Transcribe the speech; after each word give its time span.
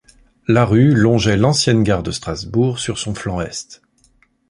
La 0.47 0.65
rue 0.65 0.95
longeait 0.95 1.37
l'ancienne 1.37 1.83
gare 1.83 2.01
de 2.01 2.09
Strasbourg 2.09 2.79
sur 2.79 2.97
son 2.97 3.13
flanc 3.13 3.39
est. 3.39 3.81